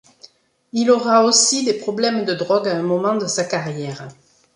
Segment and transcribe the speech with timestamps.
[0.73, 4.07] Il aura aussi des problèmes de drogue à un moment de sa carrière.